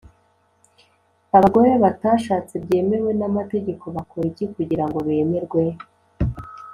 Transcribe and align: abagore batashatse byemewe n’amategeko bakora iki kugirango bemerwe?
abagore 1.37 1.69
batashatse 1.83 2.53
byemewe 2.63 3.09
n’amategeko 3.19 3.83
bakora 3.95 4.25
iki 4.31 4.45
kugirango 4.53 4.97
bemerwe? 5.07 5.63